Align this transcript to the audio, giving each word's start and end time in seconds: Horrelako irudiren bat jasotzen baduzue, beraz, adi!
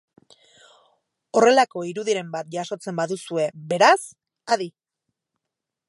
Horrelako 1.41 1.83
irudiren 1.89 2.31
bat 2.37 2.49
jasotzen 2.57 2.99
baduzue, 3.03 3.47
beraz, 3.75 3.97
adi! 4.57 4.71